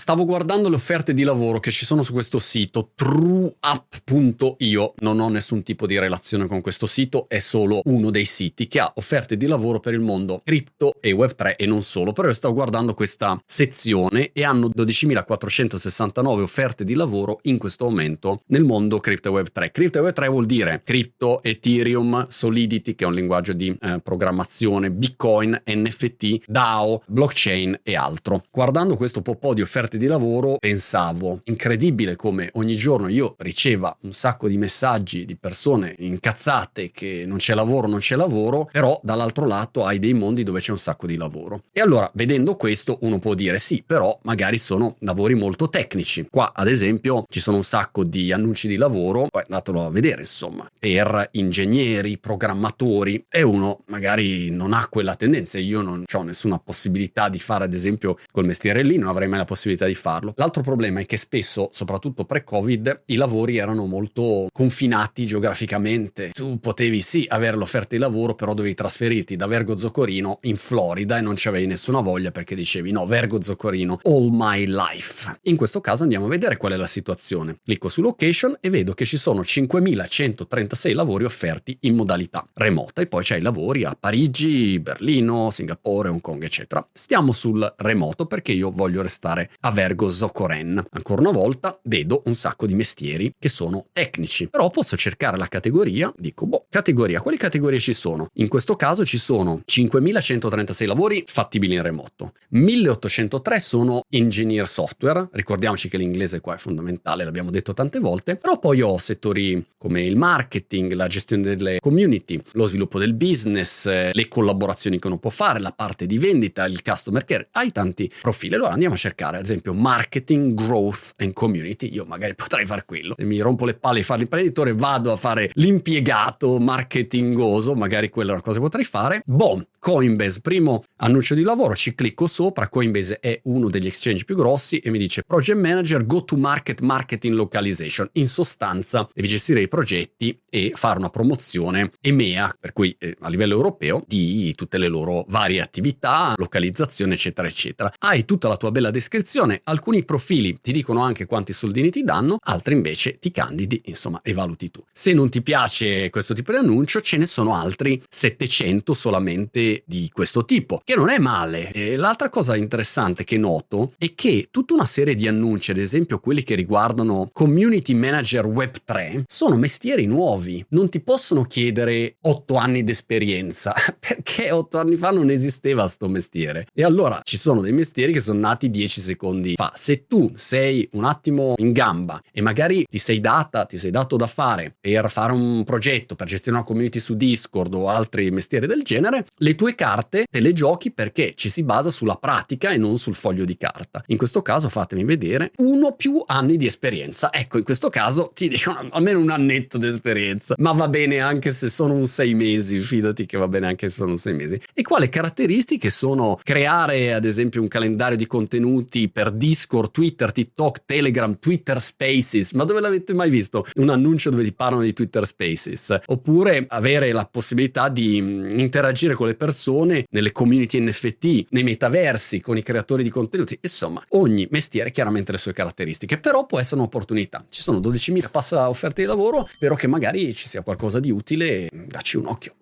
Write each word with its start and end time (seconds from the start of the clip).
Stavo 0.00 0.24
guardando 0.24 0.70
le 0.70 0.76
offerte 0.76 1.12
di 1.12 1.24
lavoro 1.24 1.60
che 1.60 1.70
ci 1.70 1.84
sono 1.84 2.02
su 2.02 2.14
questo 2.14 2.38
sito 2.38 2.92
trueup.io. 2.94 4.94
Non 5.00 5.20
ho 5.20 5.28
nessun 5.28 5.62
tipo 5.62 5.86
di 5.86 5.98
relazione 5.98 6.46
con 6.46 6.62
questo 6.62 6.86
sito, 6.86 7.26
è 7.28 7.38
solo 7.38 7.82
uno 7.84 8.08
dei 8.08 8.24
siti 8.24 8.66
che 8.66 8.80
ha 8.80 8.90
offerte 8.94 9.36
di 9.36 9.46
lavoro 9.46 9.78
per 9.78 9.92
il 9.92 10.00
mondo 10.00 10.40
cripto 10.42 10.94
e 11.02 11.12
web3 11.12 11.52
e 11.54 11.66
non 11.66 11.82
solo. 11.82 12.14
Però 12.14 12.28
io 12.28 12.32
stavo 12.32 12.54
guardando 12.54 12.94
questa 12.94 13.38
sezione 13.44 14.30
e 14.32 14.42
hanno 14.42 14.70
12.469 14.74 16.40
offerte 16.40 16.84
di 16.84 16.94
lavoro 16.94 17.38
in 17.42 17.58
questo 17.58 17.84
momento 17.84 18.40
nel 18.46 18.64
mondo 18.64 19.00
cripto 19.00 19.36
e 19.36 19.42
web3. 19.42 19.70
Cripto 19.70 19.98
e 19.98 20.10
web3 20.10 20.30
vuol 20.30 20.46
dire 20.46 20.80
cripto, 20.82 21.42
Ethereum, 21.42 22.24
Solidity, 22.26 22.94
che 22.94 23.04
è 23.04 23.06
un 23.06 23.12
linguaggio 23.12 23.52
di 23.52 23.76
eh, 23.78 24.00
programmazione, 24.02 24.90
Bitcoin, 24.90 25.60
NFT, 25.62 26.44
DAO, 26.46 27.02
blockchain 27.06 27.80
e 27.82 27.96
altro. 27.96 28.44
Guardando 28.50 28.96
questo 28.96 29.20
po' 29.20 29.52
di 29.52 29.60
offerte 29.60 29.88
di 29.96 30.06
lavoro 30.06 30.56
pensavo 30.58 31.40
incredibile 31.44 32.16
come 32.16 32.50
ogni 32.54 32.74
giorno 32.74 33.08
io 33.08 33.34
riceva 33.38 33.96
un 34.02 34.12
sacco 34.12 34.48
di 34.48 34.56
messaggi 34.56 35.24
di 35.24 35.36
persone 35.36 35.94
incazzate 35.98 36.90
che 36.90 37.24
non 37.26 37.38
c'è 37.38 37.54
lavoro, 37.54 37.86
non 37.86 37.98
c'è 37.98 38.16
lavoro, 38.16 38.68
però 38.70 38.98
dall'altro 39.02 39.46
lato 39.46 39.84
hai 39.84 39.98
dei 39.98 40.14
mondi 40.14 40.42
dove 40.42 40.60
c'è 40.60 40.70
un 40.70 40.78
sacco 40.78 41.06
di 41.06 41.16
lavoro. 41.16 41.62
E 41.72 41.80
allora 41.80 42.10
vedendo 42.14 42.56
questo 42.56 42.98
uno 43.02 43.18
può 43.18 43.34
dire 43.34 43.58
sì, 43.58 43.82
però 43.86 44.18
magari 44.22 44.58
sono 44.58 44.96
lavori 45.00 45.34
molto 45.34 45.68
tecnici. 45.68 46.26
Qua 46.30 46.52
ad 46.54 46.68
esempio 46.68 47.24
ci 47.28 47.40
sono 47.40 47.56
un 47.58 47.64
sacco 47.64 48.04
di 48.04 48.32
annunci 48.32 48.68
di 48.68 48.76
lavoro, 48.76 49.26
poi 49.30 49.42
andatelo 49.42 49.86
a 49.86 49.90
vedere 49.90 50.20
insomma, 50.20 50.70
per 50.78 51.28
ingegneri, 51.32 52.18
programmatori 52.18 53.24
e 53.28 53.42
uno 53.42 53.80
magari 53.86 54.50
non 54.50 54.72
ha 54.72 54.86
quella 54.88 55.14
tendenza, 55.14 55.58
io 55.58 55.80
non 55.80 56.04
ho 56.10 56.22
nessuna 56.22 56.58
possibilità 56.58 57.28
di 57.28 57.38
fare 57.38 57.64
ad 57.64 57.74
esempio 57.74 58.16
quel 58.30 58.46
mestiere 58.46 58.82
lì, 58.82 58.96
non 58.96 59.08
avrei 59.08 59.28
mai 59.28 59.38
la 59.38 59.44
possibilità 59.44 59.79
di 59.86 59.94
farlo. 59.94 60.32
L'altro 60.36 60.62
problema 60.62 61.00
è 61.00 61.06
che 61.06 61.16
spesso, 61.16 61.68
soprattutto 61.72 62.24
pre-Covid, 62.24 63.02
i 63.06 63.16
lavori 63.16 63.56
erano 63.56 63.86
molto 63.86 64.48
confinati 64.52 65.26
geograficamente. 65.26 66.30
Tu 66.32 66.58
potevi 66.58 67.00
sì 67.00 67.26
avere 67.28 67.56
l'offerta 67.56 67.94
di 67.94 67.98
lavoro, 67.98 68.34
però 68.34 68.54
dovevi 68.54 68.74
trasferirti 68.74 69.36
da 69.36 69.46
Vergo 69.46 69.76
Zoccorino 69.76 70.38
in 70.42 70.56
Florida 70.56 71.18
e 71.18 71.20
non 71.20 71.34
c'avevi 71.36 71.66
nessuna 71.66 72.00
voglia 72.00 72.30
perché 72.30 72.54
dicevi 72.54 72.90
no, 72.90 73.06
Vergo 73.06 73.40
Zoccorino 73.40 74.00
all 74.04 74.28
my 74.30 74.66
life. 74.66 75.38
In 75.42 75.56
questo 75.56 75.80
caso 75.80 76.02
andiamo 76.02 76.26
a 76.26 76.28
vedere 76.28 76.56
qual 76.56 76.72
è 76.72 76.76
la 76.76 76.86
situazione. 76.86 77.58
Clicco 77.64 77.88
su 77.88 78.02
location 78.02 78.56
e 78.60 78.70
vedo 78.70 78.94
che 78.94 79.04
ci 79.04 79.16
sono 79.16 79.44
5136 79.44 80.92
lavori 80.92 81.24
offerti 81.24 81.76
in 81.80 81.94
modalità 81.94 82.46
remota 82.54 83.00
e 83.02 83.06
poi 83.06 83.22
c'è 83.22 83.36
i 83.36 83.40
lavori 83.40 83.84
a 83.84 83.96
Parigi, 83.98 84.78
Berlino, 84.78 85.50
Singapore, 85.50 86.08
Hong 86.08 86.20
Kong, 86.20 86.42
eccetera. 86.42 86.86
Stiamo 86.92 87.32
sul 87.32 87.74
remoto 87.78 88.26
perché 88.26 88.52
io 88.52 88.70
voglio 88.70 89.02
restare 89.02 89.50
a 89.60 89.70
Vergo 89.70 90.08
Zocoren. 90.10 90.82
Ancora 90.90 91.20
una 91.20 91.30
volta 91.30 91.78
vedo 91.84 92.22
un 92.26 92.34
sacco 92.34 92.66
di 92.66 92.74
mestieri 92.74 93.34
che 93.38 93.48
sono 93.48 93.86
tecnici, 93.92 94.48
però 94.48 94.70
posso 94.70 94.96
cercare 94.96 95.36
la 95.36 95.46
categoria, 95.46 96.12
dico, 96.16 96.46
boh, 96.46 96.66
categoria, 96.68 97.20
quali 97.20 97.36
categorie 97.36 97.78
ci 97.78 97.92
sono? 97.92 98.28
In 98.34 98.48
questo 98.48 98.74
caso 98.76 99.04
ci 99.04 99.18
sono 99.18 99.62
5136 99.64 100.86
lavori 100.86 101.24
fattibili 101.26 101.74
in 101.74 101.82
remoto, 101.82 102.32
1803 102.50 103.58
sono 103.58 104.02
engineer 104.08 104.66
software, 104.66 105.28
ricordiamoci 105.32 105.88
che 105.88 105.96
l'inglese 105.96 106.40
qua 106.40 106.54
è 106.54 106.58
fondamentale, 106.58 107.24
l'abbiamo 107.24 107.50
detto 107.50 107.74
tante 107.74 107.98
volte, 107.98 108.36
però 108.36 108.58
poi 108.58 108.80
ho 108.80 108.96
settori 108.98 109.64
come 109.76 110.02
il 110.02 110.16
marketing, 110.16 110.92
la 110.92 111.06
gestione 111.06 111.42
delle 111.42 111.78
community, 111.80 112.40
lo 112.52 112.66
sviluppo 112.66 112.98
del 112.98 113.14
business, 113.14 113.86
le 113.86 114.28
collaborazioni 114.28 114.98
che 114.98 115.06
uno 115.06 115.18
può 115.18 115.30
fare, 115.30 115.58
la 115.60 115.72
parte 115.72 116.06
di 116.06 116.18
vendita, 116.18 116.64
il 116.64 116.82
customer 116.82 117.24
care, 117.24 117.48
hai 117.52 117.72
tanti 117.72 118.10
profili. 118.20 118.54
Allora 118.54 118.72
andiamo 118.72 118.94
a 118.94 118.98
cercare, 118.98 119.38
esempio, 119.50 119.74
marketing, 119.74 120.54
growth 120.54 121.12
and 121.18 121.32
community. 121.32 121.92
Io 121.92 122.04
magari 122.04 122.34
potrei 122.34 122.66
fare 122.66 122.84
quello. 122.84 123.14
Se 123.16 123.24
mi 123.24 123.38
rompo 123.40 123.64
le 123.64 123.74
palle 123.74 123.98
di 123.98 124.04
fare 124.04 124.20
l'imprenditore, 124.20 124.74
vado 124.74 125.12
a 125.12 125.16
fare 125.16 125.50
l'impiegato 125.54 126.58
marketingoso, 126.58 127.74
magari 127.74 128.08
quella 128.08 128.30
è 128.30 128.32
una 128.34 128.42
cosa 128.42 128.56
che 128.56 128.62
potrei 128.62 128.84
fare. 128.84 129.22
Boom, 129.24 129.64
Coinbase, 129.80 130.42
primo 130.42 130.84
annuncio 130.96 131.34
di 131.34 131.40
lavoro, 131.40 131.74
ci 131.74 131.94
clicco 131.94 132.26
sopra, 132.26 132.68
Coinbase 132.68 133.18
è 133.18 133.40
uno 133.44 133.70
degli 133.70 133.86
exchange 133.86 134.24
più 134.24 134.36
grossi 134.36 134.76
e 134.76 134.90
mi 134.90 134.98
dice 134.98 135.22
Project 135.22 135.58
Manager, 135.58 136.04
Go 136.04 136.22
to 136.22 136.36
Market 136.36 136.80
Marketing 136.82 137.34
Localization. 137.34 138.06
In 138.12 138.28
sostanza 138.28 139.08
devi 139.14 139.26
gestire 139.26 139.62
i 139.62 139.68
progetti 139.68 140.38
e 140.50 140.72
fare 140.74 140.98
una 140.98 141.08
promozione 141.08 141.92
EMEA, 141.98 142.58
per 142.60 142.74
cui 142.74 142.94
eh, 142.98 143.16
a 143.20 143.30
livello 143.30 143.54
europeo, 143.54 144.04
di 144.06 144.54
tutte 144.54 144.76
le 144.76 144.88
loro 144.88 145.24
varie 145.28 145.62
attività, 145.62 146.34
localizzazione, 146.36 147.14
eccetera, 147.14 147.48
eccetera. 147.48 147.90
Hai 148.00 148.26
tutta 148.26 148.48
la 148.48 148.58
tua 148.58 148.70
bella 148.70 148.90
descrizione, 148.90 149.62
alcuni 149.64 150.04
profili 150.04 150.58
ti 150.60 150.72
dicono 150.72 151.00
anche 151.00 151.24
quanti 151.24 151.54
soldini 151.54 151.88
ti 151.88 152.02
danno, 152.02 152.36
altri 152.42 152.74
invece 152.74 153.18
ti 153.18 153.30
candidi, 153.30 153.80
insomma, 153.86 154.20
e 154.22 154.34
valuti 154.34 154.70
tu. 154.70 154.84
Se 154.92 155.14
non 155.14 155.30
ti 155.30 155.40
piace 155.40 156.10
questo 156.10 156.34
tipo 156.34 156.52
di 156.52 156.58
annuncio, 156.58 157.00
ce 157.00 157.16
ne 157.16 157.24
sono 157.24 157.54
altri 157.54 158.02
700 158.06 158.92
solamente 158.92 159.68
di 159.86 160.10
questo 160.12 160.44
tipo, 160.44 160.80
che 160.84 160.94
non 160.94 161.08
è 161.08 161.18
male. 161.18 161.70
E 161.72 161.96
l'altra 161.96 162.28
cosa 162.28 162.56
interessante 162.56 163.24
che 163.24 163.38
noto 163.38 163.92
è 163.98 164.14
che 164.14 164.48
tutta 164.50 164.74
una 164.74 164.84
serie 164.84 165.14
di 165.14 165.26
annunci, 165.26 165.70
ad 165.70 165.78
esempio 165.78 166.18
quelli 166.18 166.42
che 166.42 166.54
riguardano 166.54 167.30
community 167.32 167.94
manager 167.94 168.46
web 168.46 168.74
3, 168.84 169.24
sono 169.26 169.56
mestieri 169.56 170.06
nuovi. 170.06 170.64
Non 170.70 170.88
ti 170.88 171.00
possono 171.00 171.44
chiedere 171.44 172.16
8 172.20 172.54
anni 172.54 172.84
di 172.84 172.90
esperienza, 172.90 173.74
perché 173.98 174.50
8 174.50 174.78
anni 174.78 174.96
fa 174.96 175.10
non 175.10 175.30
esisteva 175.30 175.86
sto 175.86 176.08
mestiere. 176.08 176.66
E 176.72 176.84
allora 176.84 177.20
ci 177.24 177.36
sono 177.36 177.60
dei 177.60 177.72
mestieri 177.72 178.12
che 178.12 178.20
sono 178.20 178.40
nati 178.40 178.70
10 178.70 179.00
secondi 179.00 179.54
fa. 179.56 179.72
Se 179.74 180.06
tu 180.06 180.32
sei 180.34 180.88
un 180.92 181.04
attimo 181.04 181.54
in 181.58 181.72
gamba 181.72 182.22
e 182.32 182.40
magari 182.40 182.84
ti 182.88 182.98
sei 182.98 183.20
data, 183.20 183.64
ti 183.64 183.78
sei 183.78 183.90
dato 183.90 184.16
da 184.16 184.26
fare 184.26 184.74
per 184.80 185.10
fare 185.10 185.32
un 185.32 185.64
progetto, 185.64 186.14
per 186.14 186.26
gestire 186.26 186.56
una 186.56 186.64
community 186.64 186.98
su 186.98 187.16
Discord 187.16 187.74
o 187.74 187.88
altri 187.88 188.30
mestieri 188.30 188.66
del 188.66 188.82
genere, 188.82 189.26
le 189.36 189.54
tue 189.60 189.74
carte 189.74 190.24
te 190.30 190.40
le 190.40 190.54
giochi 190.54 190.90
perché 190.90 191.34
ci 191.36 191.50
si 191.50 191.64
basa 191.64 191.90
sulla 191.90 192.14
pratica 192.14 192.70
e 192.70 192.78
non 192.78 192.96
sul 192.96 193.14
foglio 193.14 193.44
di 193.44 193.58
carta. 193.58 194.02
In 194.06 194.16
questo 194.16 194.40
caso 194.40 194.70
fatemi 194.70 195.04
vedere 195.04 195.52
uno 195.56 195.92
più 195.92 196.22
anni 196.26 196.56
di 196.56 196.64
esperienza. 196.64 197.30
Ecco, 197.30 197.58
in 197.58 197.64
questo 197.64 197.90
caso 197.90 198.32
ti 198.34 198.48
dicono 198.48 198.88
almeno 198.92 199.18
un 199.18 199.28
annetto 199.28 199.76
di 199.76 199.86
esperienza, 199.86 200.54
ma 200.56 200.72
va 200.72 200.88
bene 200.88 201.20
anche 201.20 201.50
se 201.50 201.68
sono 201.68 201.92
un 201.92 202.06
sei 202.06 202.32
mesi, 202.32 202.78
fidati 202.78 203.26
che 203.26 203.36
va 203.36 203.48
bene 203.48 203.66
anche 203.66 203.90
se 203.90 203.96
sono 203.96 204.12
un 204.12 204.16
sei 204.16 204.32
mesi. 204.32 204.58
E 204.72 204.80
quale 204.80 205.10
caratteristiche 205.10 205.90
sono 205.90 206.40
creare 206.42 207.12
ad 207.12 207.26
esempio 207.26 207.60
un 207.60 207.68
calendario 207.68 208.16
di 208.16 208.26
contenuti 208.26 209.10
per 209.10 209.30
Discord, 209.30 209.90
Twitter, 209.90 210.32
TikTok, 210.32 210.84
Telegram, 210.86 211.38
Twitter 211.38 211.78
Spaces, 211.82 212.52
ma 212.52 212.64
dove 212.64 212.80
l'avete 212.80 213.12
mai 213.12 213.28
visto? 213.28 213.66
Un 213.74 213.90
annuncio 213.90 214.30
dove 214.30 214.44
ti 214.44 214.54
parlano 214.54 214.80
di 214.80 214.94
Twitter 214.94 215.26
Spaces? 215.26 215.98
Oppure 216.06 216.64
avere 216.66 217.12
la 217.12 217.28
possibilità 217.30 217.90
di 217.90 218.22
mm, 218.22 218.58
interagire 218.58 219.12
con 219.12 219.26
le 219.26 219.34
persone 219.34 219.48
persone, 219.50 220.06
nelle 220.10 220.30
community 220.30 220.80
NFT, 220.80 221.46
nei 221.50 221.64
metaversi, 221.64 222.40
con 222.40 222.56
i 222.56 222.62
creatori 222.62 223.02
di 223.02 223.10
contenuti. 223.10 223.58
Insomma, 223.60 224.02
ogni 224.10 224.46
mestiere 224.50 224.92
chiaramente 224.92 225.32
le 225.32 225.38
sue 225.38 225.52
caratteristiche, 225.52 226.18
però 226.18 226.46
può 226.46 226.60
essere 226.60 226.80
un'opportunità. 226.80 227.44
Ci 227.48 227.62
sono 227.62 227.78
12.000 227.80 228.30
passa 228.30 228.68
offerte 228.68 229.02
di 229.02 229.08
lavoro, 229.08 229.46
spero 229.50 229.74
che 229.74 229.88
magari 229.88 230.32
ci 230.32 230.46
sia 230.46 230.62
qualcosa 230.62 231.00
di 231.00 231.10
utile, 231.10 231.68
dacci 231.72 232.16
un 232.16 232.26
occhio. 232.26 232.54